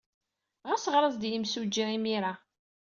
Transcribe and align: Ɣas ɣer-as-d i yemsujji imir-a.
Ɣas 0.69 0.85
ɣer-as-d 0.93 1.23
i 1.27 1.29
yemsujji 1.31 1.85
imir-a. 1.95 2.33